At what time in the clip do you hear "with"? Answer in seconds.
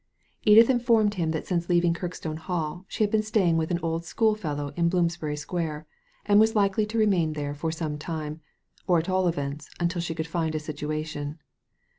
3.57-3.69